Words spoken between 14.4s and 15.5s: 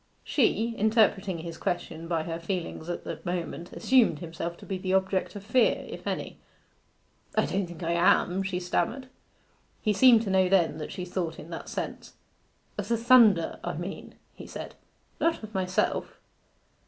said; 'not